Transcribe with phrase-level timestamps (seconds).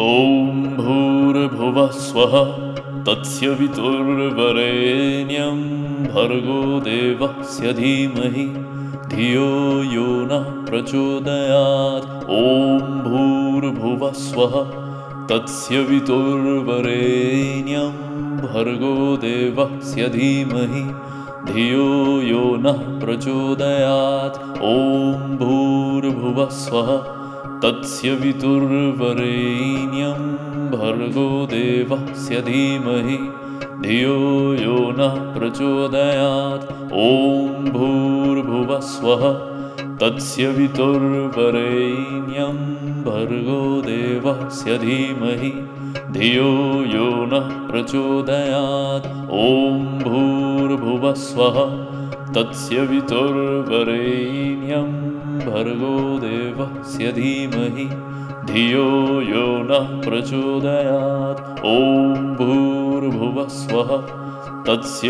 [0.00, 2.34] ॐ भूर्भुवः स्वः
[3.06, 5.56] तस्य वितुर्वरेण्यं
[6.12, 8.44] भर्गो देवस्य धीमहि
[9.14, 9.48] धियो
[9.94, 14.54] यो नः प्रचोदयात्। ॐ भूर्भुवः स्वः
[15.32, 17.92] तस्य वितुर्वरेण्यं
[18.46, 18.94] भर्गो
[19.26, 20.86] देवस्य धीमहि
[21.52, 21.90] धियो
[22.30, 24.42] यो नः प्रचोदयात्।
[24.74, 24.76] ॐ
[25.42, 26.90] भूर्भुवः स्वः
[27.62, 30.20] तस्य वितुर्वरेण्यं
[30.72, 33.16] भर्गो देवस्य धीमहि।
[33.82, 34.18] धियो
[34.54, 36.66] यो नः प्रचोदयात्
[37.04, 39.24] ॐ भूर्भुवः स्वः
[40.02, 42.58] तस्य वितुर्वरेण्यं
[43.08, 45.52] भर्गो देवस्य धीमहि।
[46.18, 46.50] धियो
[46.94, 49.08] यो नः प्रचोदयात्
[49.42, 51.58] ॐ भूर्भुवः स्वः
[52.34, 54.90] तस्य वितुर्वरेण्यं
[55.44, 57.88] भर्गो देवस्य धीमहि
[58.52, 58.84] धियो
[59.20, 63.90] यो नः प्रचोदयात्। ॐ भूर्भुवः स्वः
[64.68, 65.08] तस्य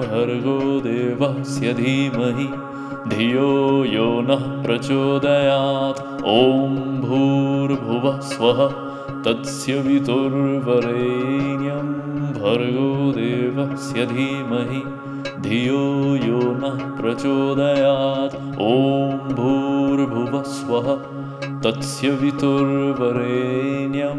[0.00, 2.48] भर्गो देवस्य धीमहि
[3.14, 3.50] धियो
[3.94, 6.00] यो नः प्रचोदयात्।
[6.34, 8.60] ॐ भूर्भुवः स्वः
[9.26, 11.88] तस्य वितुर्वरेण्यं
[12.38, 14.82] भर्गो देवस्य धीमहि
[15.46, 20.96] धियो यो नः प्रचोदयात्। ॐ भूर्भुवः स्वः।
[21.60, 24.16] तस्य वितुर्वरेण्यं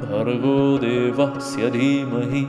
[0.00, 2.48] भर्गो देवस्य धीमहि।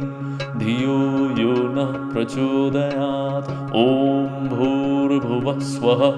[0.59, 6.17] धियो यो नः प्रचोदयात्। ॐ भूर्भुवः स्वः।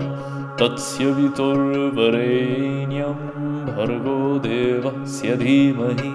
[0.58, 3.14] तस्य वितुर्वरेण्यं
[3.66, 6.14] भर्गो देवस्य धीमहि।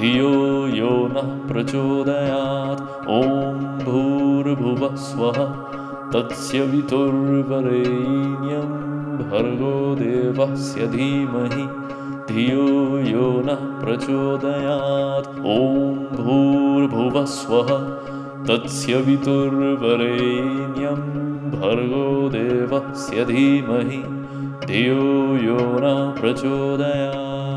[0.00, 3.78] धियो यो नः प्रचोदयात्। ॐ
[4.38, 5.38] भूर्भुवः स्वः
[6.12, 8.68] तस्य वितुर्वरेण्यं
[9.30, 11.64] भर्गो देवस्य धीमहि
[12.28, 12.66] धियो
[13.08, 17.72] यो नः प्रचोदयात्। ॐ भूर्भुवः स्वः
[18.48, 21.02] तस्य वितुर्वरेण्यं
[21.58, 22.06] भर्गो
[22.36, 24.02] देवस्य धीमहि
[24.66, 25.02] धियो
[25.48, 27.47] यो नः प्रचोदयात्